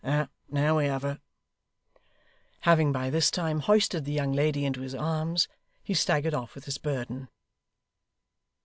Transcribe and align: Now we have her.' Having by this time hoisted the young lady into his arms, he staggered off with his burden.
Now 0.49 0.77
we 0.79 0.85
have 0.87 1.03
her.' 1.03 1.19
Having 2.61 2.91
by 2.91 3.11
this 3.11 3.29
time 3.29 3.59
hoisted 3.59 4.03
the 4.03 4.11
young 4.11 4.33
lady 4.33 4.65
into 4.65 4.81
his 4.81 4.95
arms, 4.95 5.47
he 5.83 5.93
staggered 5.93 6.33
off 6.33 6.55
with 6.55 6.65
his 6.65 6.79
burden. 6.79 7.29